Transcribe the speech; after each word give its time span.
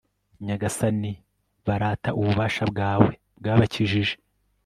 nyagasani, 0.45 1.11
barata 1.65 2.09
ububasha 2.19 2.63
bwawe 2.71 3.11
bwabakijije 3.39 4.15